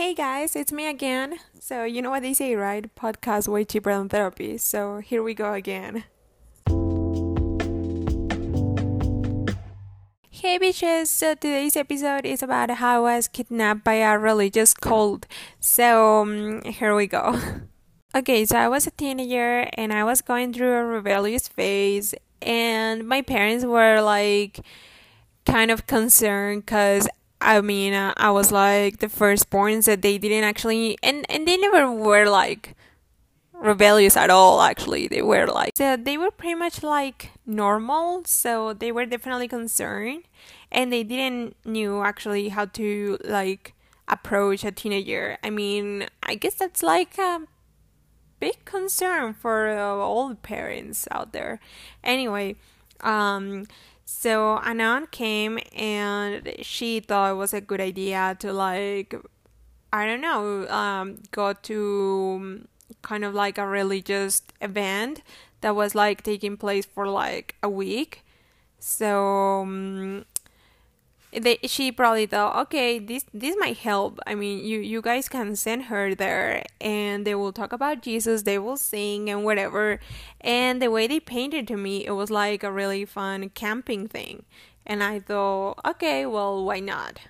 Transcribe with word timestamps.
Hey 0.00 0.14
guys, 0.14 0.56
it's 0.56 0.72
me 0.72 0.86
again. 0.86 1.36
So, 1.58 1.84
you 1.84 2.00
know 2.00 2.08
what 2.08 2.22
they 2.22 2.32
say, 2.32 2.54
right? 2.54 2.88
Podcast 2.96 3.48
way 3.48 3.66
cheaper 3.66 3.92
than 3.94 4.08
therapy. 4.08 4.56
So, 4.56 5.00
here 5.00 5.22
we 5.22 5.34
go 5.34 5.52
again. 5.52 6.04
Hey 10.30 10.58
bitches, 10.58 11.08
so 11.08 11.34
today's 11.34 11.76
episode 11.76 12.24
is 12.24 12.42
about 12.42 12.70
how 12.70 13.04
I 13.04 13.16
was 13.18 13.28
kidnapped 13.28 13.84
by 13.84 13.96
a 13.96 14.18
religious 14.18 14.72
cult. 14.72 15.26
So, 15.60 16.22
um, 16.22 16.62
here 16.62 16.96
we 16.96 17.06
go. 17.06 17.38
Okay, 18.14 18.46
so 18.46 18.56
I 18.56 18.68
was 18.68 18.86
a 18.86 18.90
teenager 18.92 19.68
and 19.74 19.92
I 19.92 20.02
was 20.02 20.22
going 20.22 20.54
through 20.54 20.72
a 20.72 20.84
rebellious 20.84 21.46
phase, 21.46 22.14
and 22.40 23.06
my 23.06 23.20
parents 23.20 23.66
were 23.66 24.00
like 24.00 24.60
kind 25.44 25.70
of 25.70 25.86
concerned 25.86 26.64
because 26.64 27.06
I 27.40 27.60
mean, 27.60 27.94
uh, 27.94 28.12
I 28.16 28.30
was 28.30 28.52
like 28.52 28.98
the 28.98 29.08
firstborn, 29.08 29.82
so 29.82 29.96
they 29.96 30.18
didn't 30.18 30.44
actually, 30.44 30.98
and 31.02 31.24
and 31.30 31.46
they 31.48 31.56
never 31.56 31.90
were 31.90 32.26
like 32.28 32.74
rebellious 33.54 34.16
at 34.16 34.30
all. 34.30 34.60
Actually, 34.60 35.08
they 35.08 35.22
were 35.22 35.46
like, 35.46 35.72
so 35.76 35.96
they 35.96 36.18
were 36.18 36.30
pretty 36.30 36.54
much 36.54 36.82
like 36.82 37.30
normal. 37.46 38.22
So 38.26 38.72
they 38.74 38.92
were 38.92 39.06
definitely 39.06 39.48
concerned, 39.48 40.24
and 40.70 40.92
they 40.92 41.02
didn't 41.02 41.56
knew 41.64 42.02
actually 42.02 42.50
how 42.50 42.66
to 42.66 43.18
like 43.24 43.74
approach 44.08 44.64
a 44.64 44.72
teenager. 44.72 45.38
I 45.42 45.50
mean, 45.50 46.08
I 46.22 46.34
guess 46.34 46.54
that's 46.54 46.82
like 46.82 47.16
a 47.18 47.42
big 48.38 48.64
concern 48.64 49.34
for 49.34 49.68
uh, 49.68 49.96
all 49.96 50.34
parents 50.34 51.06
out 51.10 51.32
there. 51.32 51.60
Anyway, 52.04 52.56
um 53.02 53.66
so 54.12 54.58
Anon 54.64 55.06
came 55.06 55.60
and 55.72 56.52
she 56.62 56.98
thought 56.98 57.30
it 57.30 57.34
was 57.34 57.54
a 57.54 57.60
good 57.60 57.80
idea 57.80 58.36
to 58.40 58.52
like 58.52 59.14
I 59.92 60.04
don't 60.04 60.20
know, 60.20 60.68
um, 60.68 61.18
go 61.30 61.52
to 61.52 62.66
kind 63.02 63.24
of 63.24 63.34
like 63.34 63.56
a 63.56 63.66
religious 63.66 64.42
event 64.60 65.22
that 65.60 65.76
was 65.76 65.94
like 65.94 66.22
taking 66.22 66.56
place 66.56 66.86
for 66.86 67.06
like 67.06 67.54
a 67.62 67.68
week. 67.68 68.24
So 68.80 69.62
um, 69.62 70.24
they, 71.32 71.58
she 71.64 71.92
probably 71.92 72.26
thought, 72.26 72.56
okay, 72.62 72.98
this 72.98 73.24
this 73.32 73.54
might 73.58 73.78
help. 73.78 74.18
I 74.26 74.34
mean, 74.34 74.64
you 74.64 74.80
you 74.80 75.00
guys 75.00 75.28
can 75.28 75.54
send 75.54 75.84
her 75.84 76.14
there, 76.14 76.64
and 76.80 77.24
they 77.24 77.34
will 77.34 77.52
talk 77.52 77.72
about 77.72 78.02
Jesus. 78.02 78.42
They 78.42 78.58
will 78.58 78.76
sing 78.76 79.30
and 79.30 79.44
whatever. 79.44 80.00
And 80.40 80.82
the 80.82 80.90
way 80.90 81.06
they 81.06 81.20
painted 81.20 81.68
to 81.68 81.76
me, 81.76 82.04
it 82.04 82.12
was 82.12 82.30
like 82.30 82.64
a 82.64 82.72
really 82.72 83.04
fun 83.04 83.48
camping 83.50 84.08
thing. 84.08 84.44
And 84.84 85.04
I 85.04 85.20
thought, 85.20 85.78
okay, 85.86 86.26
well, 86.26 86.64
why 86.64 86.80
not? 86.80 87.20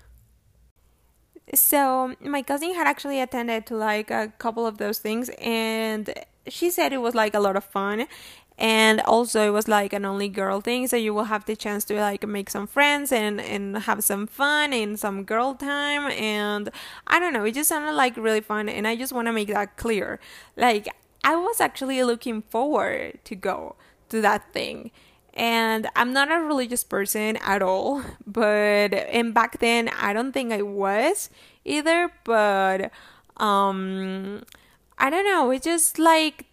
So 1.53 2.15
my 2.21 2.41
cousin 2.41 2.73
had 2.73 2.87
actually 2.87 3.19
attended 3.19 3.65
to 3.67 3.75
like 3.75 4.09
a 4.09 4.33
couple 4.39 4.65
of 4.65 4.77
those 4.77 4.99
things, 4.99 5.29
and 5.39 6.11
she 6.47 6.71
said 6.71 6.91
it 6.91 7.01
was 7.01 7.13
like 7.13 7.35
a 7.35 7.39
lot 7.39 7.55
of 7.55 7.63
fun 7.63 8.07
and 8.61 9.01
also 9.01 9.47
it 9.47 9.49
was 9.49 9.67
like 9.67 9.91
an 9.91 10.05
only 10.05 10.29
girl 10.29 10.61
thing 10.61 10.87
so 10.87 10.95
you 10.95 11.11
will 11.15 11.23
have 11.23 11.45
the 11.45 11.55
chance 11.55 11.83
to 11.83 11.95
like 11.95 12.25
make 12.27 12.47
some 12.47 12.67
friends 12.67 13.11
and 13.11 13.41
and 13.41 13.75
have 13.89 14.03
some 14.03 14.27
fun 14.27 14.71
and 14.71 14.99
some 14.99 15.23
girl 15.23 15.55
time 15.55 16.11
and 16.11 16.69
i 17.07 17.19
don't 17.19 17.33
know 17.33 17.43
it 17.43 17.55
just 17.55 17.69
sounded 17.69 17.91
like 17.93 18.15
really 18.15 18.39
fun 18.39 18.69
and 18.69 18.87
i 18.87 18.95
just 18.95 19.11
want 19.11 19.27
to 19.27 19.33
make 19.33 19.47
that 19.47 19.75
clear. 19.77 20.19
Like 20.55 20.87
i 21.23 21.35
was 21.35 21.59
actually 21.59 22.03
looking 22.03 22.43
forward 22.43 23.19
to 23.25 23.35
go 23.35 23.75
to 24.09 24.21
that 24.21 24.53
thing 24.53 24.91
and 25.33 25.87
i'm 25.95 26.13
not 26.13 26.31
a 26.31 26.39
religious 26.39 26.83
person 26.83 27.37
at 27.37 27.63
all 27.63 28.03
but 28.27 28.93
and 28.93 29.33
back 29.33 29.59
then 29.59 29.89
i 29.89 30.13
don't 30.13 30.33
think 30.33 30.53
i 30.53 30.61
was 30.61 31.31
either 31.65 32.11
but 32.23 32.91
um 33.37 34.43
i 34.99 35.09
don't 35.09 35.25
know 35.25 35.49
it 35.49 35.63
just 35.63 35.97
like 35.97 36.45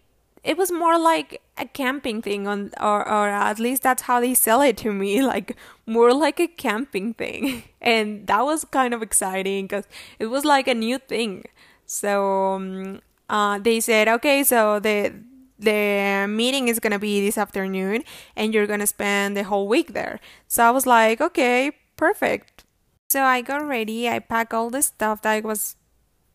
it 0.43 0.57
was 0.57 0.71
more 0.71 0.97
like 0.97 1.41
a 1.57 1.65
camping 1.65 2.21
thing 2.21 2.47
on 2.47 2.71
or 2.79 3.07
or 3.07 3.29
at 3.29 3.59
least 3.59 3.83
that's 3.83 4.03
how 4.03 4.19
they 4.19 4.33
sell 4.33 4.61
it 4.61 4.77
to 4.77 4.91
me 4.91 5.21
like 5.33 5.55
more 5.85 6.13
like 6.13 6.39
a 6.39 6.47
camping 6.47 7.13
thing. 7.13 7.63
And 7.81 8.27
that 8.27 8.43
was 8.43 8.65
kind 8.65 8.93
of 8.93 9.01
exciting 9.01 9.65
because 9.65 9.85
it 10.19 10.25
was 10.27 10.43
like 10.43 10.67
a 10.67 10.73
new 10.73 10.97
thing. 10.99 11.45
So 11.85 12.55
um, 12.55 12.99
uh, 13.29 13.57
they 13.59 13.79
said 13.79 14.07
okay 14.07 14.43
so 14.43 14.79
the 14.79 15.13
the 15.57 16.25
meeting 16.29 16.67
is 16.67 16.79
gonna 16.79 16.99
be 16.99 17.25
this 17.25 17.37
afternoon 17.37 18.03
and 18.35 18.53
you're 18.53 18.67
gonna 18.67 18.87
spend 18.87 19.35
the 19.37 19.43
whole 19.43 19.67
week 19.67 19.93
there. 19.93 20.19
So 20.47 20.63
i 20.63 20.71
was 20.71 20.85
like 20.85 21.21
okay 21.21 21.71
perfect. 21.95 22.65
So 23.09 23.23
i 23.23 23.41
got 23.41 23.65
ready 23.65 24.07
i 24.09 24.19
packed 24.19 24.53
all 24.53 24.69
the 24.69 24.81
stuff 24.81 25.21
that 25.23 25.31
i 25.31 25.39
was 25.39 25.75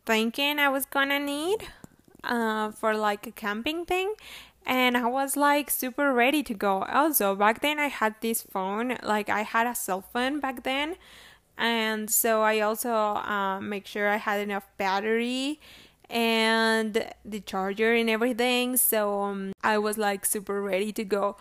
thinking 0.06 0.58
i 0.58 0.68
was 0.68 0.84
gonna 0.84 1.18
need 1.18 1.68
uh, 2.26 2.70
for 2.72 2.94
like 2.94 3.26
a 3.26 3.30
camping 3.30 3.84
thing 3.84 4.14
and 4.66 4.96
I 4.96 5.06
was 5.06 5.36
like 5.36 5.70
super 5.70 6.12
ready 6.12 6.42
to 6.42 6.54
go. 6.54 6.82
Also, 6.84 7.34
back 7.34 7.60
then 7.60 7.78
I 7.78 7.88
had 7.88 8.14
this 8.20 8.42
phone, 8.42 8.96
like 9.02 9.28
I 9.28 9.42
had 9.42 9.66
a 9.66 9.74
cell 9.74 10.00
phone 10.00 10.40
back 10.40 10.62
then, 10.62 10.96
and 11.56 12.10
so 12.10 12.42
I 12.42 12.60
also 12.60 12.92
uh, 12.92 13.60
make 13.60 13.86
sure 13.86 14.08
I 14.08 14.16
had 14.16 14.40
enough 14.40 14.66
battery 14.76 15.60
and 16.10 17.12
the 17.24 17.40
charger 17.40 17.94
and 17.94 18.08
everything. 18.10 18.76
So 18.76 19.22
um, 19.22 19.52
I 19.62 19.78
was 19.78 19.98
like 19.98 20.24
super 20.24 20.62
ready 20.62 20.92
to 20.92 21.04
go. 21.04 21.36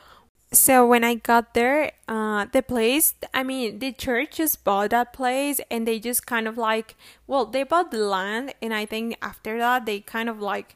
So 0.53 0.85
when 0.85 1.03
I 1.03 1.15
got 1.15 1.55
there, 1.55 1.93
uh, 2.07 2.45
the 2.51 2.61
place, 2.61 3.15
I 3.33 3.41
mean, 3.41 3.79
the 3.79 3.91
church 3.91 4.37
just 4.37 4.63
bought 4.63 4.91
that 4.91 5.11
place 5.11 5.59
and 5.71 5.87
they 5.87 5.99
just 5.99 6.27
kind 6.27 6.47
of 6.47 6.57
like, 6.59 6.95
well, 7.25 7.45
they 7.47 7.63
bought 7.63 7.89
the 7.89 7.97
land, 7.97 8.53
and 8.61 8.71
I 8.73 8.85
think 8.85 9.17
after 9.21 9.57
that 9.57 9.87
they 9.87 9.99
kind 9.99 10.29
of 10.29 10.39
like 10.39 10.75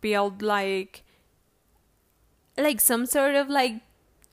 build 0.00 0.40
like 0.40 1.02
like 2.56 2.80
some 2.80 3.06
sort 3.06 3.34
of 3.34 3.48
like 3.48 3.74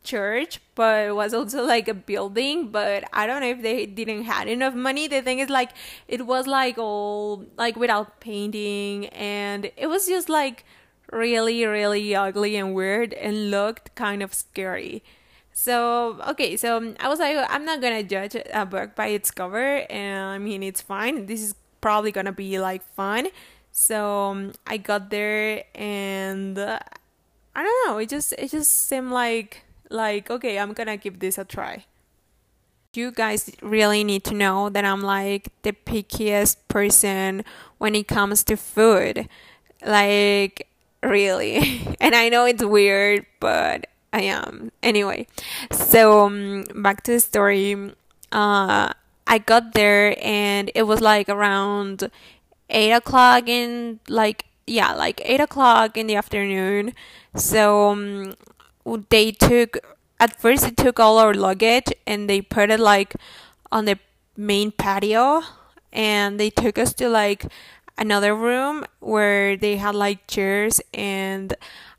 church 0.04 0.62
but 0.76 1.08
it 1.08 1.16
was 1.16 1.34
also 1.34 1.64
like 1.66 1.88
a 1.90 1.94
building 1.94 2.70
but 2.72 3.04
i 3.12 3.28
don't 3.28 3.42
know 3.42 3.50
if 3.50 3.62
they 3.62 3.86
didn't 3.86 4.24
had 4.24 4.48
enough 4.48 4.74
money. 4.74 5.08
The 5.08 5.22
thing 5.22 5.40
is 5.40 5.50
like 5.50 5.72
it 6.08 6.26
was 6.26 6.48
like 6.48 6.78
all 6.78 7.46
like 7.58 7.76
without 7.76 8.22
painting 8.22 9.08
and 9.08 9.70
it 9.76 9.88
was 9.88 10.08
just 10.08 10.30
like 10.30 10.64
really 11.12 11.66
really 11.66 12.16
ugly 12.16 12.56
and 12.56 12.74
weird 12.74 13.14
and 13.14 13.52
looked 13.52 13.94
kind 13.96 14.22
of 14.22 14.34
scary 14.34 15.04
so 15.54 16.20
okay 16.28 16.58
so 16.58 16.94
i 17.00 17.08
was 17.08 17.20
like 17.20 17.38
i'm 17.50 17.66
not 17.66 17.82
gonna 17.82 18.04
judge 18.04 18.36
a 18.54 18.66
book 18.66 18.96
by 18.96 19.08
its 19.08 19.32
cover 19.32 19.86
and 19.90 20.26
i 20.26 20.38
mean 20.38 20.62
it's 20.62 20.82
fine 20.82 21.26
this 21.26 21.42
is 21.42 21.56
probably 21.82 22.12
gonna 22.12 22.32
be 22.32 22.60
like 22.60 22.84
fun 22.94 23.28
so 23.72 24.32
um, 24.32 24.52
i 24.66 24.78
got 24.78 25.10
there 25.10 25.64
and 25.76 26.60
uh, 26.60 26.80
I 27.58 27.64
don't 27.64 27.88
know. 27.88 27.98
It 27.98 28.08
just 28.08 28.34
it 28.34 28.52
just 28.52 28.88
seemed 28.88 29.10
like 29.10 29.64
like 29.90 30.30
okay, 30.30 30.60
I'm 30.60 30.74
gonna 30.74 30.96
give 30.96 31.20
this 31.20 31.40
a 31.40 31.44
try. 31.44 31.86
You 32.94 33.12
guys 33.12 33.52
really 33.64 34.04
need 34.04 34.24
to 34.26 34.36
know 34.36 34.70
that 34.70 34.86
I'm 34.86 35.02
like 35.02 35.50
the 35.64 35.72
pickiest 35.74 36.58
person 36.68 37.44
when 37.80 37.96
it 37.96 38.08
comes 38.08 38.44
to 38.46 38.58
food. 38.58 39.28
Like 39.84 40.67
really. 41.04 41.82
and 42.00 42.16
I 42.16 42.30
know 42.30 42.46
it's 42.46 42.64
weird, 42.64 43.26
but 43.40 43.88
I 44.14 44.22
am. 44.22 44.72
Anyway, 44.82 45.28
so 45.72 46.26
um, 46.26 46.64
back 46.76 47.04
to 47.04 47.14
the 47.14 47.20
story. 47.20 47.94
Uh, 48.32 48.94
I 49.28 49.38
got 49.40 49.74
there 49.74 50.16
and 50.22 50.72
it 50.74 50.84
was 50.84 51.02
like 51.02 51.28
around 51.30 52.10
eight 52.70 52.92
o'clock 52.92 53.48
in 53.48 54.00
like 54.08 54.46
yeah, 54.66 54.94
like 54.94 55.22
eight 55.24 55.40
o'clock 55.40 55.98
in 55.98 56.08
the 56.08 56.16
afternoon. 56.16 56.94
So 57.36 57.90
um, 57.90 58.36
they 59.10 59.32
took 59.32 59.78
at 60.20 60.40
first 60.40 60.64
they 60.64 60.72
took 60.72 61.00
all 61.00 61.18
our 61.18 61.34
luggage 61.34 61.94
and 62.06 62.30
they 62.30 62.42
put 62.42 62.70
it 62.70 62.80
like 62.80 63.16
on 63.72 63.86
the 63.86 64.00
main 64.36 64.72
patio, 64.72 65.42
and 65.92 66.40
they 66.40 66.50
took 66.50 66.78
us 66.78 66.94
to 66.94 67.10
like 67.10 67.46
another 67.98 68.36
room 68.36 68.86
where 69.00 69.58
they 69.58 69.78
had 69.78 69.96
like 69.96 70.28
chairs 70.28 70.82
and 70.94 71.54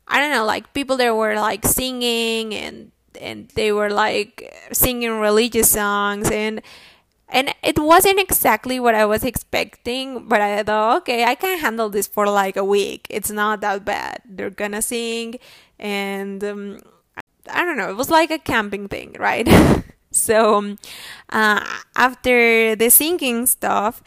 I 0.07 0.19
don't 0.19 0.31
know, 0.31 0.45
like 0.45 0.73
people 0.73 0.97
there 0.97 1.13
were 1.13 1.35
like 1.35 1.65
singing 1.65 2.53
and 2.53 2.91
and 3.19 3.49
they 3.55 3.71
were 3.71 3.89
like 3.89 4.53
singing 4.71 5.19
religious 5.19 5.71
songs 5.71 6.31
and 6.31 6.61
and 7.31 7.53
it 7.61 7.77
wasn't 7.77 8.19
exactly 8.19 8.79
what 8.79 8.95
I 8.95 9.05
was 9.05 9.23
expecting, 9.23 10.27
but 10.27 10.41
I 10.41 10.63
thought, 10.63 10.97
okay, 11.03 11.23
I 11.25 11.35
can 11.35 11.59
handle 11.59 11.89
this 11.89 12.07
for 12.07 12.25
like 12.27 12.57
a 12.57 12.63
week. 12.63 13.05
It's 13.09 13.29
not 13.29 13.61
that 13.61 13.85
bad. 13.85 14.21
They're 14.25 14.49
gonna 14.49 14.81
sing, 14.81 15.35
and 15.77 16.43
um, 16.43 16.79
I 17.51 17.63
don't 17.65 17.77
know. 17.77 17.89
It 17.89 17.97
was 17.97 18.09
like 18.09 18.31
a 18.31 18.39
camping 18.39 18.87
thing, 18.87 19.15
right? 19.19 19.47
so 20.11 20.55
um, 20.55 20.77
uh, 21.29 21.63
after 21.95 22.75
the 22.75 22.89
singing 22.89 23.45
stuff, 23.45 24.01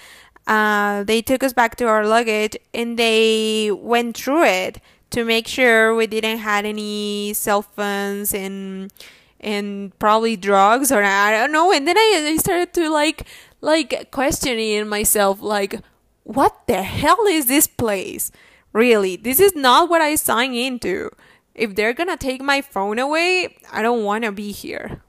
uh, 0.47 1.05
they 1.05 1.23
took 1.23 1.43
us 1.43 1.53
back 1.53 1.77
to 1.77 1.87
our 1.87 2.07
luggage 2.07 2.57
and 2.75 2.99
they 2.99 3.71
went 3.71 4.17
through 4.17 4.45
it 4.45 4.81
to 5.11 5.25
make 5.25 5.47
sure 5.47 5.95
we 5.95 6.07
didn't 6.07 6.39
had 6.39 6.65
any 6.65 7.33
cell 7.35 7.63
phones 7.63 8.35
and 8.35 8.93
and 9.39 9.97
probably 9.99 10.37
drugs 10.37 10.91
or 10.91 11.03
I 11.03 11.31
don't 11.33 11.53
know. 11.53 11.73
And 11.73 11.87
then 11.87 11.99
I, 11.99 12.33
I 12.33 12.37
started 12.37 12.73
to 12.75 12.89
like 12.89 13.27
like 13.61 14.11
questioning 14.11 14.89
myself 14.89 15.41
like 15.41 15.81
what 16.25 16.67
the 16.67 16.83
hell 16.83 17.27
is 17.27 17.47
this 17.47 17.67
place? 17.67 18.33
Really, 18.73 19.17
this 19.17 19.39
is 19.39 19.55
not 19.55 19.91
what 19.91 20.01
I 20.01 20.15
signed 20.15 20.55
into. 20.55 21.11
If 21.55 21.75
they're 21.75 21.93
gonna 21.93 22.17
take 22.17 22.41
my 22.41 22.63
phone 22.63 22.99
away, 22.99 23.59
I 23.71 23.83
don't 23.83 24.05
wanna 24.05 24.33
be 24.33 24.51
here. 24.51 25.03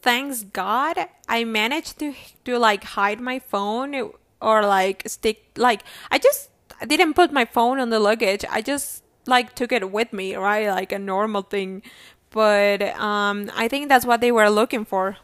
Thanks 0.00 0.44
God, 0.44 1.08
I 1.28 1.44
managed 1.44 1.98
to 1.98 2.14
to 2.44 2.58
like 2.58 2.84
hide 2.84 3.20
my 3.20 3.38
phone 3.40 4.12
or 4.44 4.62
like 4.62 5.02
stick 5.06 5.38
like 5.56 5.82
I 6.10 6.18
just 6.18 6.50
I 6.80 6.84
didn't 6.86 7.14
put 7.14 7.32
my 7.32 7.44
phone 7.44 7.80
on 7.80 7.90
the 7.90 8.00
luggage. 8.00 8.44
I 8.50 8.60
just 8.62 9.02
like 9.26 9.54
took 9.54 9.72
it 9.72 9.90
with 9.90 10.12
me, 10.12 10.36
right? 10.36 10.68
Like 10.68 10.92
a 10.92 10.98
normal 10.98 11.42
thing. 11.42 11.82
But 12.30 12.82
um 12.98 13.50
I 13.54 13.68
think 13.68 13.88
that's 13.88 14.06
what 14.06 14.20
they 14.20 14.32
were 14.32 14.50
looking 14.50 14.84
for. 14.84 15.16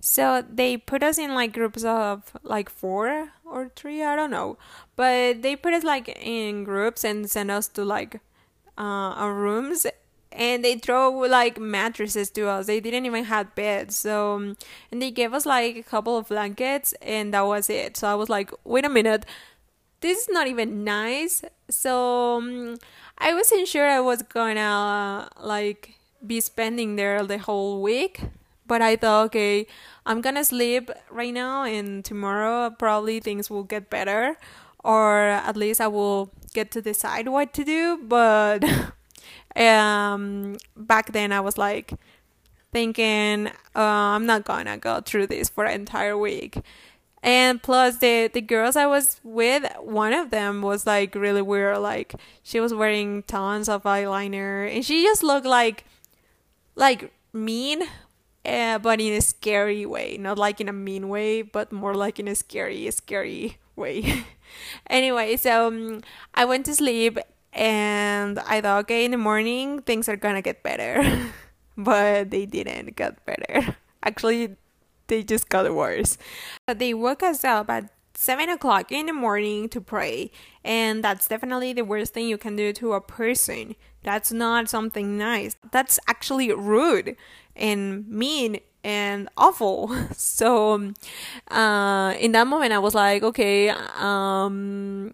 So 0.00 0.44
they 0.48 0.76
put 0.76 1.02
us 1.02 1.18
in 1.18 1.34
like 1.34 1.52
groups 1.54 1.82
of 1.84 2.32
like 2.42 2.68
four 2.68 3.30
or 3.44 3.70
three, 3.74 4.02
I 4.02 4.16
don't 4.16 4.30
know. 4.30 4.58
But 4.96 5.42
they 5.42 5.56
put 5.56 5.72
us 5.72 5.84
like 5.84 6.08
in 6.08 6.64
groups 6.64 7.04
and 7.04 7.30
sent 7.30 7.50
us 7.50 7.68
to 7.68 7.84
like 7.84 8.16
uh, 8.76 9.16
our 9.22 9.32
rooms 9.32 9.86
and 10.34 10.64
they 10.64 10.76
throw 10.76 11.10
like 11.10 11.58
mattresses 11.58 12.30
to 12.30 12.48
us. 12.48 12.66
They 12.66 12.80
didn't 12.80 13.06
even 13.06 13.24
have 13.24 13.54
beds. 13.54 13.96
So 13.96 14.54
and 14.90 15.02
they 15.02 15.10
gave 15.10 15.32
us 15.32 15.46
like 15.46 15.76
a 15.76 15.82
couple 15.82 16.16
of 16.16 16.28
blankets 16.28 16.92
and 17.00 17.32
that 17.32 17.42
was 17.42 17.70
it. 17.70 17.96
So 17.96 18.08
I 18.08 18.14
was 18.14 18.28
like, 18.28 18.50
wait 18.64 18.84
a 18.84 18.88
minute, 18.88 19.24
this 20.00 20.22
is 20.22 20.28
not 20.28 20.46
even 20.46 20.84
nice. 20.84 21.44
So 21.70 22.38
um, 22.38 22.76
I 23.18 23.32
wasn't 23.34 23.68
sure 23.68 23.88
I 23.88 24.00
was 24.00 24.22
gonna 24.22 24.60
uh, 24.60 25.42
like 25.42 25.94
be 26.26 26.40
spending 26.40 26.96
there 26.96 27.22
the 27.24 27.38
whole 27.38 27.82
week 27.82 28.20
but 28.66 28.82
I 28.82 28.96
thought, 28.96 29.26
okay, 29.26 29.66
I'm 30.06 30.20
gonna 30.20 30.44
sleep 30.44 30.90
right 31.10 31.32
now, 31.32 31.64
and 31.64 32.04
tomorrow 32.04 32.70
probably 32.70 33.20
things 33.20 33.50
will 33.50 33.62
get 33.62 33.90
better, 33.90 34.36
or 34.82 35.20
at 35.20 35.56
least 35.56 35.80
I 35.80 35.88
will 35.88 36.30
get 36.54 36.70
to 36.72 36.82
decide 36.82 37.28
what 37.28 37.52
to 37.54 37.64
do. 37.64 37.98
But 38.02 38.64
um, 39.56 40.56
back 40.76 41.12
then 41.12 41.32
I 41.32 41.40
was 41.40 41.58
like 41.58 41.94
thinking, 42.72 43.48
uh, 43.74 43.80
I'm 43.80 44.26
not 44.26 44.44
gonna 44.44 44.78
go 44.78 45.00
through 45.00 45.28
this 45.28 45.48
for 45.48 45.64
an 45.64 45.74
entire 45.80 46.16
week. 46.16 46.58
And 47.22 47.62
plus 47.62 47.98
the 47.98 48.28
the 48.32 48.42
girls 48.42 48.76
I 48.76 48.86
was 48.86 49.20
with, 49.24 49.64
one 49.80 50.12
of 50.12 50.30
them 50.30 50.60
was 50.60 50.86
like 50.86 51.14
really 51.14 51.42
weird. 51.42 51.78
Like 51.78 52.14
she 52.42 52.60
was 52.60 52.74
wearing 52.74 53.22
tons 53.22 53.68
of 53.68 53.84
eyeliner, 53.84 54.70
and 54.70 54.84
she 54.84 55.02
just 55.02 55.22
looked 55.22 55.46
like 55.46 55.84
like 56.76 57.12
mean 57.32 57.84
uh, 58.44 58.78
but 58.78 59.00
in 59.00 59.14
a 59.14 59.20
scary 59.20 59.86
way, 59.86 60.16
not 60.18 60.38
like 60.38 60.60
in 60.60 60.68
a 60.68 60.72
mean 60.72 61.08
way, 61.08 61.42
but 61.42 61.72
more 61.72 61.94
like 61.94 62.18
in 62.18 62.28
a 62.28 62.34
scary, 62.34 62.90
scary 62.90 63.56
way. 63.74 64.24
anyway, 64.90 65.36
so 65.36 65.68
um, 65.68 66.02
I 66.34 66.44
went 66.44 66.66
to 66.66 66.74
sleep 66.74 67.18
and 67.54 68.38
I 68.40 68.60
thought, 68.60 68.80
okay, 68.84 69.04
in 69.04 69.12
the 69.12 69.16
morning 69.18 69.80
things 69.82 70.08
are 70.08 70.16
gonna 70.16 70.42
get 70.42 70.62
better, 70.62 71.02
but 71.76 72.30
they 72.30 72.46
didn't 72.46 72.96
get 72.96 73.24
better. 73.24 73.76
Actually, 74.02 74.56
they 75.06 75.22
just 75.22 75.48
got 75.48 75.72
worse. 75.72 76.18
They 76.66 76.94
woke 76.94 77.22
us 77.22 77.44
up 77.44 77.70
at 77.70 77.90
seven 78.14 78.48
o'clock 78.48 78.92
in 78.92 79.06
the 79.06 79.12
morning 79.12 79.68
to 79.70 79.80
pray, 79.80 80.30
and 80.64 81.02
that's 81.02 81.28
definitely 81.28 81.72
the 81.72 81.84
worst 81.84 82.14
thing 82.14 82.28
you 82.28 82.38
can 82.38 82.56
do 82.56 82.72
to 82.74 82.92
a 82.92 83.00
person. 83.00 83.76
That's 84.02 84.32
not 84.32 84.68
something 84.68 85.16
nice. 85.16 85.56
That's 85.72 85.98
actually 86.08 86.52
rude 86.52 87.16
and 87.56 88.08
mean 88.08 88.60
and 88.82 89.28
awful. 89.36 89.90
So 90.14 90.92
uh, 91.48 92.14
in 92.18 92.32
that 92.32 92.46
moment, 92.46 92.72
I 92.72 92.78
was 92.78 92.94
like, 92.94 93.22
okay, 93.22 93.70
um, 93.70 95.12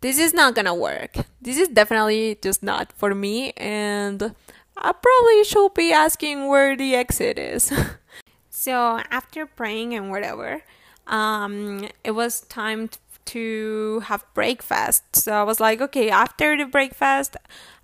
this 0.00 0.18
is 0.18 0.34
not 0.34 0.54
gonna 0.54 0.74
work. 0.74 1.16
This 1.40 1.58
is 1.58 1.68
definitely 1.68 2.38
just 2.42 2.62
not 2.62 2.92
for 2.92 3.14
me, 3.14 3.52
and 3.56 4.34
I 4.76 4.92
probably 4.92 5.44
should 5.44 5.74
be 5.74 5.92
asking 5.92 6.48
where 6.48 6.76
the 6.76 6.94
exit 6.94 7.38
is. 7.38 7.72
so 8.50 9.00
after 9.10 9.46
praying 9.46 9.94
and 9.94 10.10
whatever, 10.10 10.62
um, 11.06 11.88
it 12.04 12.12
was 12.12 12.42
time 12.42 12.90
to 13.26 14.00
have 14.06 14.24
breakfast. 14.34 15.16
So 15.16 15.32
I 15.32 15.42
was 15.42 15.60
like, 15.60 15.80
okay, 15.80 16.10
after 16.10 16.56
the 16.56 16.66
breakfast, 16.66 17.36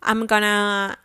I'm 0.03 0.27
gonna 0.27 0.97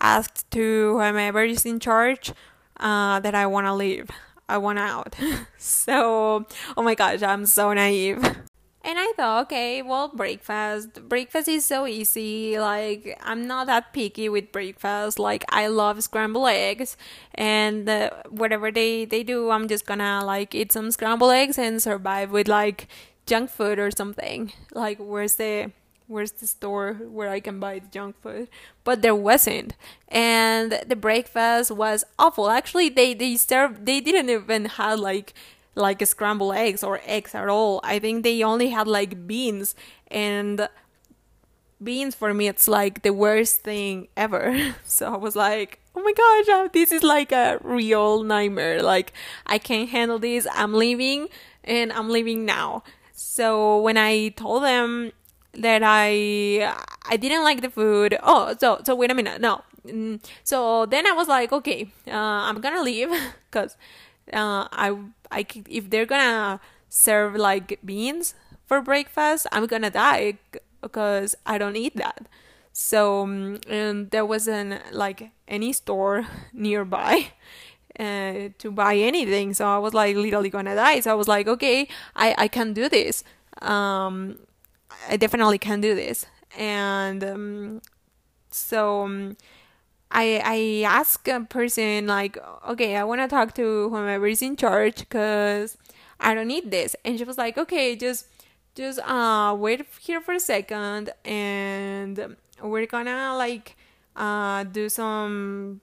ask 0.00 0.48
to 0.50 0.98
whomever 0.98 1.44
is 1.44 1.64
in 1.64 1.80
charge 1.80 2.32
uh, 2.78 3.20
that 3.20 3.34
I 3.34 3.46
want 3.46 3.66
to 3.66 3.74
leave. 3.74 4.10
I 4.48 4.58
want 4.58 4.78
out. 4.78 5.16
so, 5.58 6.46
oh 6.76 6.82
my 6.82 6.94
gosh, 6.94 7.22
I'm 7.22 7.46
so 7.46 7.72
naive. 7.72 8.22
And 8.86 8.98
I 8.98 9.12
thought, 9.16 9.44
okay, 9.46 9.80
well, 9.80 10.08
breakfast. 10.08 11.08
Breakfast 11.08 11.48
is 11.48 11.64
so 11.64 11.86
easy. 11.86 12.58
Like, 12.58 13.18
I'm 13.22 13.46
not 13.46 13.66
that 13.66 13.94
picky 13.94 14.28
with 14.28 14.52
breakfast. 14.52 15.18
Like, 15.18 15.42
I 15.48 15.68
love 15.68 16.02
scrambled 16.02 16.48
eggs, 16.48 16.98
and 17.34 17.88
uh, 17.88 18.10
whatever 18.28 18.70
they 18.70 19.06
they 19.06 19.22
do, 19.22 19.50
I'm 19.50 19.68
just 19.68 19.86
gonna 19.86 20.22
like 20.24 20.54
eat 20.54 20.70
some 20.70 20.90
scrambled 20.90 21.32
eggs 21.32 21.58
and 21.58 21.82
survive 21.82 22.30
with 22.30 22.46
like 22.46 22.88
junk 23.26 23.48
food 23.50 23.78
or 23.78 23.90
something. 23.90 24.52
Like, 24.74 24.98
where's 24.98 25.36
the 25.36 25.72
where's 26.06 26.32
the 26.32 26.46
store 26.46 26.94
where 27.08 27.30
I 27.30 27.40
can 27.40 27.58
buy 27.58 27.78
the 27.78 27.88
junk 27.88 28.20
food? 28.20 28.48
But 28.84 29.00
there 29.00 29.14
wasn't. 29.14 29.74
And 30.08 30.78
the 30.86 30.96
breakfast 30.96 31.70
was 31.70 32.04
awful. 32.18 32.50
Actually, 32.50 32.90
they, 32.90 33.14
they 33.14 33.36
served, 33.36 33.86
they 33.86 34.00
didn't 34.00 34.28
even 34.28 34.66
have 34.66 34.98
like, 34.98 35.32
like 35.74 36.04
scrambled 36.06 36.54
eggs 36.54 36.82
or 36.82 37.00
eggs 37.04 37.34
at 37.34 37.48
all. 37.48 37.80
I 37.82 37.98
think 37.98 38.22
they 38.22 38.42
only 38.42 38.70
had 38.70 38.86
like 38.86 39.26
beans 39.26 39.74
and 40.08 40.68
beans 41.82 42.14
for 42.14 42.32
me 42.32 42.48
it's 42.48 42.68
like 42.68 43.02
the 43.02 43.12
worst 43.12 43.62
thing 43.62 44.08
ever. 44.16 44.74
So 44.84 45.12
I 45.12 45.16
was 45.16 45.36
like, 45.36 45.80
"Oh 45.94 46.02
my 46.02 46.12
gosh, 46.12 46.70
this 46.72 46.92
is 46.92 47.02
like 47.02 47.32
a 47.32 47.58
real 47.62 48.22
nightmare. 48.22 48.82
Like 48.82 49.12
I 49.46 49.58
can't 49.58 49.88
handle 49.90 50.18
this. 50.18 50.46
I'm 50.52 50.74
leaving 50.74 51.28
and 51.64 51.92
I'm 51.92 52.08
leaving 52.10 52.44
now." 52.44 52.84
So 53.12 53.80
when 53.80 53.96
I 53.96 54.28
told 54.28 54.62
them 54.64 55.12
that 55.54 55.82
I 55.84 56.74
I 57.06 57.16
didn't 57.16 57.42
like 57.44 57.62
the 57.62 57.70
food. 57.70 58.18
Oh, 58.22 58.54
so 58.58 58.80
so 58.84 58.94
wait 58.94 59.10
a 59.10 59.14
minute. 59.14 59.40
No. 59.40 59.62
Mm, 59.86 60.24
so 60.44 60.86
then 60.86 61.06
I 61.06 61.12
was 61.12 61.28
like, 61.28 61.52
okay, 61.52 61.88
uh, 62.08 62.48
I'm 62.48 62.60
gonna 62.60 62.82
leave 62.82 63.10
because 63.50 63.76
uh, 64.32 64.66
I 64.72 64.96
I 65.34 65.46
if 65.68 65.90
they're 65.90 66.06
gonna 66.06 66.60
serve 66.88 67.34
like 67.36 67.78
beans 67.84 68.34
for 68.66 68.80
breakfast, 68.80 69.46
I'm 69.52 69.66
gonna 69.66 69.90
die 69.90 70.38
because 70.80 71.34
I 71.44 71.58
don't 71.58 71.76
eat 71.76 71.96
that. 71.96 72.26
So 72.72 73.22
um, 73.22 73.58
and 73.68 74.10
there 74.10 74.26
wasn't 74.26 74.80
like 74.92 75.30
any 75.48 75.72
store 75.72 76.26
nearby. 76.52 77.32
Uh, 77.94 78.48
to 78.58 78.72
buy 78.72 78.96
anything 78.96 79.54
so 79.54 79.64
i 79.68 79.78
was 79.78 79.94
like 79.94 80.16
literally 80.16 80.50
gonna 80.50 80.74
die 80.74 80.98
so 80.98 81.12
i 81.12 81.14
was 81.14 81.28
like 81.28 81.46
okay 81.46 81.86
i 82.16 82.34
i 82.38 82.48
can 82.48 82.72
do 82.72 82.88
this 82.88 83.22
um 83.62 84.36
I 85.08 85.16
definitely 85.16 85.58
can 85.58 85.80
do 85.80 85.94
this. 85.94 86.26
And 86.56 87.24
um, 87.24 87.82
so 88.50 89.02
um, 89.02 89.36
I 90.14 90.40
I 90.44 90.58
ask 90.88 91.26
a 91.28 91.40
person 91.40 92.06
like, 92.06 92.38
okay, 92.68 92.96
I 92.96 93.04
want 93.04 93.20
to 93.20 93.28
talk 93.28 93.54
to 93.56 93.90
whoever 93.90 94.26
is 94.26 94.42
in 94.42 94.56
charge 94.56 94.98
because 95.00 95.76
I 96.20 96.34
don't 96.34 96.48
need 96.48 96.70
this. 96.70 96.96
And 97.04 97.18
she 97.18 97.24
was 97.24 97.38
like, 97.38 97.58
okay, 97.58 97.96
just 97.96 98.26
just 98.74 99.00
uh 99.00 99.54
wait 99.58 99.86
here 100.00 100.20
for 100.20 100.34
a 100.34 100.40
second, 100.40 101.10
and 101.24 102.36
we're 102.62 102.86
gonna 102.86 103.36
like 103.36 103.76
uh 104.16 104.64
do 104.64 104.88
some 104.88 105.80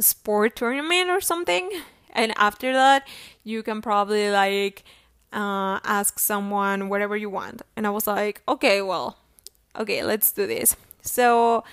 sport 0.00 0.56
tournament 0.56 1.10
or 1.10 1.20
something. 1.20 1.70
And 2.10 2.32
after 2.36 2.72
that, 2.72 3.06
you 3.42 3.62
can 3.62 3.82
probably 3.82 4.30
like 4.30 4.84
uh, 5.32 5.80
ask 5.84 6.18
someone 6.18 6.88
whatever 6.88 7.16
you 7.16 7.28
want. 7.30 7.62
And 7.76 7.86
I 7.86 7.90
was 7.90 8.06
like, 8.06 8.42
okay, 8.48 8.82
well, 8.82 9.18
okay, 9.76 10.04
let's 10.04 10.30
do 10.32 10.46
this. 10.46 10.76
So 11.02 11.64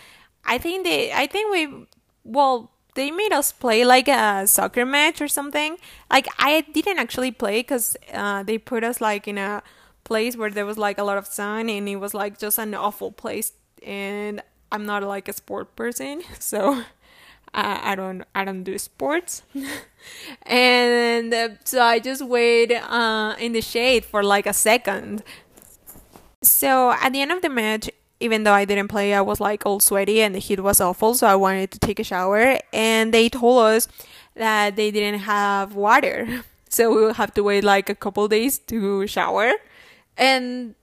I 0.45 0.57
think 0.57 0.83
they, 0.85 1.11
I 1.13 1.27
think 1.27 1.51
we, 1.51 1.87
well, 2.23 2.71
they 2.95 3.11
made 3.11 3.31
us 3.31 3.51
play 3.51 3.85
like 3.85 4.07
a 4.07 4.45
soccer 4.47 4.85
match 4.85 5.21
or 5.21 5.27
something. 5.27 5.77
Like 6.09 6.27
I 6.37 6.61
didn't 6.73 6.99
actually 6.99 7.31
play 7.31 7.59
because 7.59 7.95
uh, 8.13 8.43
they 8.43 8.57
put 8.57 8.83
us 8.83 8.99
like 8.99 9.27
in 9.27 9.37
a 9.37 9.63
place 10.03 10.35
where 10.35 10.49
there 10.49 10.65
was 10.65 10.77
like 10.77 10.97
a 10.97 11.03
lot 11.03 11.17
of 11.17 11.27
sun 11.27 11.69
and 11.69 11.87
it 11.87 11.95
was 11.97 12.13
like 12.13 12.37
just 12.37 12.57
an 12.57 12.73
awful 12.73 13.11
place. 13.11 13.53
And 13.83 14.41
I'm 14.71 14.85
not 14.85 15.03
like 15.03 15.27
a 15.27 15.33
sport 15.33 15.75
person, 15.75 16.21
so 16.39 16.83
I, 17.53 17.95
don't 17.95 18.23
I 18.33 18.45
don't 18.45 18.63
do 18.63 18.77
sports, 18.77 19.43
and 20.43 21.33
uh, 21.33 21.49
so 21.65 21.81
I 21.81 21.99
just 21.99 22.25
wait 22.25 22.71
uh, 22.71 23.35
in 23.39 23.51
the 23.51 23.61
shade 23.61 24.05
for 24.05 24.23
like 24.23 24.45
a 24.45 24.53
second. 24.53 25.23
So 26.41 26.91
at 26.91 27.11
the 27.11 27.21
end 27.21 27.31
of 27.31 27.41
the 27.41 27.49
match, 27.49 27.89
even 28.21 28.43
though 28.43 28.53
I 28.53 28.65
didn't 28.65 28.87
play, 28.87 29.13
I 29.13 29.21
was 29.21 29.39
like 29.39 29.65
all 29.65 29.79
sweaty 29.79 30.21
and 30.21 30.35
the 30.35 30.39
heat 30.39 30.59
was 30.59 30.79
awful, 30.79 31.13
so 31.13 31.27
I 31.27 31.35
wanted 31.35 31.71
to 31.71 31.79
take 31.79 31.99
a 31.99 32.03
shower. 32.03 32.59
And 32.71 33.13
they 33.13 33.29
told 33.29 33.63
us 33.63 33.87
that 34.35 34.75
they 34.75 34.91
didn't 34.91 35.21
have 35.21 35.75
water, 35.75 36.43
so 36.69 36.93
we 36.93 37.01
will 37.01 37.13
have 37.15 37.33
to 37.33 37.43
wait 37.43 37.63
like 37.63 37.89
a 37.89 37.95
couple 37.95 38.27
days 38.27 38.59
to 38.59 39.07
shower. 39.07 39.51
And 40.17 40.75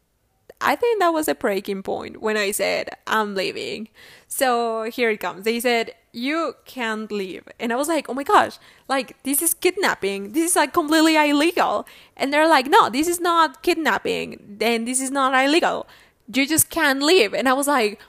I 0.60 0.74
think 0.74 1.00
that 1.00 1.10
was 1.10 1.28
a 1.28 1.34
breaking 1.34 1.82
point 1.82 2.20
when 2.20 2.36
I 2.36 2.50
said, 2.50 2.90
I'm 3.06 3.34
leaving. 3.34 3.88
So 4.26 4.84
here 4.90 5.10
it 5.10 5.20
comes. 5.20 5.44
They 5.44 5.60
said, 5.60 5.92
You 6.12 6.54
can't 6.64 7.10
leave. 7.12 7.44
And 7.60 7.72
I 7.72 7.76
was 7.76 7.88
like, 7.88 8.08
Oh 8.08 8.14
my 8.14 8.24
gosh, 8.24 8.58
like, 8.88 9.22
this 9.22 9.40
is 9.40 9.54
kidnapping. 9.54 10.32
This 10.32 10.50
is 10.50 10.56
like 10.56 10.72
completely 10.72 11.16
illegal. 11.16 11.86
And 12.16 12.32
they're 12.32 12.48
like, 12.48 12.66
No, 12.66 12.90
this 12.90 13.06
is 13.06 13.20
not 13.20 13.62
kidnapping. 13.62 14.56
Then 14.58 14.84
this 14.84 15.00
is 15.00 15.10
not 15.10 15.32
illegal. 15.44 15.86
You 16.32 16.46
just 16.46 16.70
can't 16.70 17.02
leave. 17.02 17.34
And 17.34 17.48
I 17.48 17.52
was 17.52 17.66
like, 17.66 18.00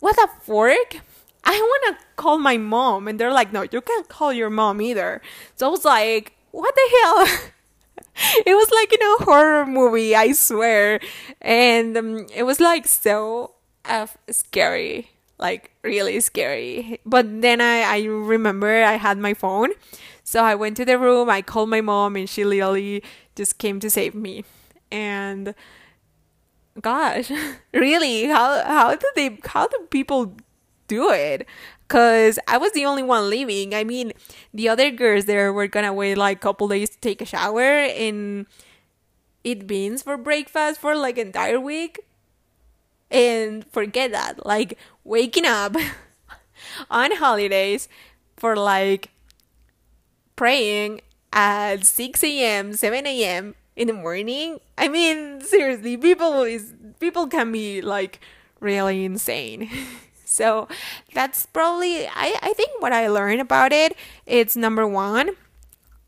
What 0.00 0.16
the 0.16 0.28
fork? 0.42 1.00
I 1.44 1.52
want 1.52 1.98
to 1.98 2.04
call 2.16 2.38
my 2.38 2.56
mom. 2.56 3.06
And 3.06 3.20
they're 3.20 3.32
like, 3.32 3.52
No, 3.52 3.62
you 3.70 3.80
can't 3.80 4.08
call 4.08 4.32
your 4.32 4.50
mom 4.50 4.80
either. 4.80 5.22
So 5.56 5.68
I 5.68 5.70
was 5.70 5.84
like, 5.84 6.32
What 6.50 6.74
the 6.74 6.88
hell? 7.02 7.50
it 8.46 8.54
was 8.54 8.70
like 8.70 8.92
in 8.92 9.02
a 9.02 9.24
horror 9.24 9.66
movie, 9.66 10.14
I 10.14 10.32
swear. 10.32 11.00
And 11.40 11.96
um, 11.96 12.26
it 12.34 12.42
was 12.44 12.60
like 12.60 12.86
so 12.86 13.54
uh, 13.84 14.06
scary, 14.30 15.10
like 15.38 15.70
really 15.82 16.20
scary. 16.20 17.00
But 17.06 17.42
then 17.42 17.60
I, 17.60 17.82
I 17.82 18.02
remember 18.04 18.82
I 18.82 18.94
had 18.96 19.18
my 19.18 19.34
phone. 19.34 19.70
So 20.24 20.42
I 20.42 20.56
went 20.56 20.76
to 20.78 20.84
the 20.84 20.98
room, 20.98 21.30
I 21.30 21.40
called 21.40 21.68
my 21.68 21.80
mom, 21.80 22.16
and 22.16 22.28
she 22.28 22.44
literally 22.44 23.02
just 23.36 23.58
came 23.58 23.78
to 23.80 23.88
save 23.88 24.14
me. 24.14 24.44
And 24.90 25.54
gosh, 26.80 27.30
really, 27.74 28.24
how 28.26 28.62
how 28.64 28.94
do 28.96 29.06
they 29.14 29.38
how 29.44 29.66
do 29.68 29.78
people 29.90 30.36
do 30.88 31.10
it? 31.10 31.46
Cause 31.88 32.38
I 32.48 32.58
was 32.58 32.72
the 32.72 32.84
only 32.84 33.02
one 33.02 33.30
leaving. 33.30 33.74
I 33.74 33.84
mean, 33.84 34.12
the 34.52 34.68
other 34.68 34.90
girls 34.90 35.26
there 35.26 35.52
were 35.52 35.68
gonna 35.68 35.92
wait 35.92 36.16
like 36.16 36.38
a 36.38 36.40
couple 36.40 36.68
days 36.68 36.90
to 36.90 36.98
take 37.00 37.20
a 37.20 37.24
shower 37.24 37.62
and 37.62 38.46
eat 39.44 39.66
beans 39.66 40.02
for 40.02 40.16
breakfast 40.16 40.80
for 40.80 40.96
like 40.96 41.18
entire 41.18 41.60
week. 41.60 42.00
And 43.10 43.64
forget 43.70 44.10
that. 44.12 44.44
Like 44.44 44.78
waking 45.04 45.46
up 45.46 45.76
on 46.90 47.12
holidays 47.16 47.88
for 48.36 48.56
like 48.56 49.10
praying 50.34 51.00
at 51.32 51.84
6 51.84 52.24
a.m., 52.24 52.72
7 52.72 53.06
a.m. 53.06 53.54
in 53.76 53.88
the 53.88 53.92
morning. 53.92 54.58
I 54.76 54.88
mean, 54.88 55.40
seriously, 55.42 55.96
people 55.96 56.42
is 56.42 56.74
people 56.98 57.28
can 57.28 57.52
be 57.52 57.80
like 57.80 58.20
really 58.60 59.04
insane. 59.04 59.70
So 60.28 60.68
that's 61.14 61.46
probably 61.46 62.06
I, 62.08 62.36
I 62.42 62.52
think 62.52 62.82
what 62.82 62.92
I 62.92 63.08
learned 63.08 63.40
about 63.40 63.72
it. 63.72 63.96
It's 64.26 64.54
number 64.54 64.86
one. 64.86 65.30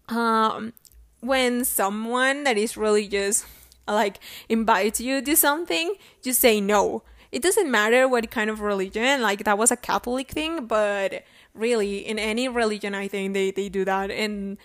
Um 0.09 0.75
when 1.21 1.65
someone 1.65 2.45
that 2.45 2.59
is 2.59 2.77
really 2.77 3.09
just 3.09 3.47
like 3.87 4.21
invites 4.49 5.01
you 5.01 5.23
to 5.23 5.37
something, 5.37 5.95
just 6.21 6.41
say 6.41 6.61
no. 6.61 7.05
It 7.33 7.43
doesn't 7.43 7.71
matter 7.71 8.07
what 8.09 8.31
kind 8.31 8.51
of 8.51 8.61
religion, 8.61 9.23
like 9.23 9.45
that 9.45 9.57
was 9.57 9.71
a 9.71 9.77
Catholic 9.77 10.31
thing, 10.31 10.67
but 10.67 11.25
really 11.55 11.99
in 11.99 12.19
any 12.19 12.49
religion 12.49 12.95
I 12.95 13.09
think 13.09 13.33
they, 13.33 13.51
they 13.51 13.69
do 13.69 13.85
that 13.87 14.11
and 14.11 14.59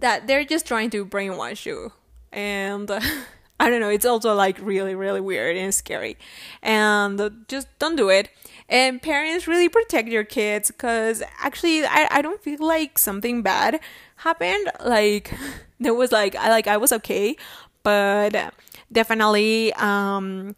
that 0.00 0.26
they're 0.26 0.44
just 0.44 0.66
trying 0.66 0.90
to 0.90 1.06
brainwash 1.06 1.64
you. 1.64 1.92
And 2.36 2.90
I 3.60 3.70
don't 3.70 3.80
know, 3.80 3.88
it's 3.88 4.04
also 4.04 4.34
like 4.34 4.58
really, 4.60 4.94
really 4.94 5.20
weird 5.20 5.56
and 5.56 5.74
scary. 5.74 6.18
And 6.62 7.44
just 7.48 7.66
don't 7.78 7.96
do 7.96 8.10
it. 8.10 8.28
And 8.68 9.00
parents 9.00 9.48
really 9.48 9.68
protect 9.68 10.08
your 10.08 10.24
kids 10.24 10.70
because 10.70 11.22
actually 11.40 11.84
I, 11.84 12.08
I 12.10 12.22
don't 12.22 12.42
feel 12.42 12.58
like 12.60 12.98
something 12.98 13.42
bad 13.42 13.80
happened. 14.16 14.70
Like 14.84 15.32
there 15.80 15.94
was 15.94 16.12
like 16.12 16.34
i 16.36 16.50
like 16.50 16.66
i 16.66 16.76
was 16.76 16.92
okay. 16.92 17.36
But 17.82 18.54
definitely 18.92 19.72
um 19.74 20.54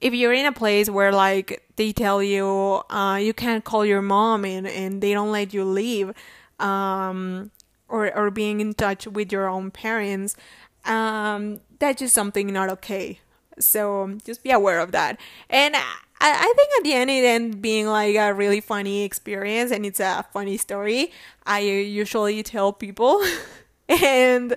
if 0.00 0.14
you're 0.14 0.32
in 0.32 0.46
a 0.46 0.52
place 0.52 0.88
where 0.88 1.12
like 1.12 1.62
they 1.76 1.92
tell 1.92 2.22
you 2.22 2.82
uh 2.90 3.18
you 3.20 3.32
can't 3.32 3.64
call 3.64 3.84
your 3.84 4.02
mom 4.02 4.44
and 4.44 4.66
and 4.66 5.02
they 5.02 5.12
don't 5.12 5.32
let 5.32 5.52
you 5.52 5.64
leave 5.64 6.12
um 6.58 7.50
or 7.88 8.14
or 8.16 8.30
being 8.30 8.60
in 8.60 8.72
touch 8.74 9.06
with 9.06 9.32
your 9.32 9.48
own 9.48 9.70
parents 9.70 10.36
um 10.84 11.60
that's 11.78 12.00
just 12.00 12.14
something 12.14 12.52
not 12.52 12.68
okay 12.68 13.20
so 13.58 14.16
just 14.24 14.42
be 14.42 14.50
aware 14.50 14.80
of 14.80 14.92
that 14.92 15.18
and 15.50 15.76
I, 16.20 16.32
I 16.32 16.52
think 16.56 16.68
at 16.78 16.84
the 16.84 16.92
end 16.92 17.10
it 17.10 17.24
ended 17.24 17.62
being 17.62 17.86
like 17.86 18.16
a 18.16 18.34
really 18.34 18.60
funny 18.60 19.04
experience 19.04 19.70
and 19.70 19.86
it's 19.86 20.00
a 20.00 20.24
funny 20.32 20.56
story. 20.58 21.12
I 21.46 21.60
usually 21.60 22.42
tell 22.42 22.72
people. 22.72 23.24
and 23.88 24.56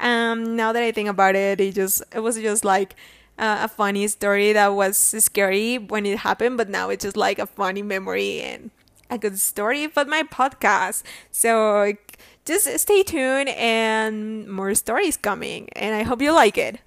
um, 0.00 0.56
now 0.56 0.72
that 0.72 0.82
I 0.82 0.90
think 0.90 1.08
about 1.08 1.36
it, 1.36 1.60
it 1.60 1.74
just 1.74 2.02
it 2.12 2.20
was 2.20 2.36
just 2.36 2.64
like 2.64 2.96
uh, 3.38 3.60
a 3.62 3.68
funny 3.68 4.08
story 4.08 4.52
that 4.52 4.68
was 4.68 4.96
scary 4.96 5.78
when 5.78 6.04
it 6.04 6.18
happened, 6.18 6.56
but 6.56 6.68
now 6.68 6.90
it's 6.90 7.04
just 7.04 7.16
like 7.16 7.38
a 7.38 7.46
funny 7.46 7.82
memory 7.82 8.40
and 8.40 8.70
a 9.08 9.18
good 9.18 9.38
story 9.38 9.86
for 9.86 10.04
my 10.04 10.22
podcast. 10.22 11.02
So 11.30 11.94
just 12.44 12.66
stay 12.78 13.02
tuned 13.02 13.48
and 13.50 14.48
more 14.48 14.74
stories 14.74 15.16
coming, 15.16 15.68
and 15.72 15.94
I 15.94 16.02
hope 16.02 16.20
you 16.20 16.32
like 16.32 16.58
it. 16.58 16.78